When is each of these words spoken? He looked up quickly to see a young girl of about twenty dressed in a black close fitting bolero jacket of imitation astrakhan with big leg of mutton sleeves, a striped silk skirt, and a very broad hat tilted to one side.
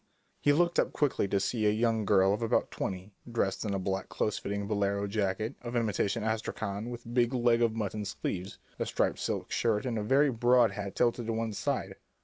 He 0.39 0.51
looked 0.51 0.79
up 0.79 0.93
quickly 0.93 1.27
to 1.27 1.39
see 1.39 1.67
a 1.67 1.71
young 1.71 2.05
girl 2.05 2.33
of 2.33 2.41
about 2.41 2.71
twenty 2.71 3.13
dressed 3.31 3.63
in 3.63 3.75
a 3.75 3.77
black 3.77 4.09
close 4.09 4.39
fitting 4.39 4.65
bolero 4.65 5.05
jacket 5.05 5.53
of 5.61 5.75
imitation 5.75 6.23
astrakhan 6.23 6.89
with 6.89 7.13
big 7.13 7.35
leg 7.35 7.61
of 7.61 7.75
mutton 7.75 8.05
sleeves, 8.05 8.57
a 8.79 8.87
striped 8.87 9.19
silk 9.19 9.51
skirt, 9.53 9.85
and 9.85 9.99
a 9.99 10.03
very 10.03 10.31
broad 10.31 10.71
hat 10.71 10.95
tilted 10.95 11.27
to 11.27 11.33
one 11.33 11.53
side. 11.53 11.97